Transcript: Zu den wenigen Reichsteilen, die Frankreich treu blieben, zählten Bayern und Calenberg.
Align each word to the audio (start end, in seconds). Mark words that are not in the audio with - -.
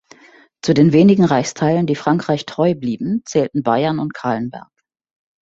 Zu 0.63 0.73
den 0.73 0.93
wenigen 0.93 1.23
Reichsteilen, 1.25 1.85
die 1.85 1.93
Frankreich 1.95 2.47
treu 2.47 2.73
blieben, 2.73 3.21
zählten 3.25 3.61
Bayern 3.61 3.99
und 3.99 4.15
Calenberg. 4.15 4.71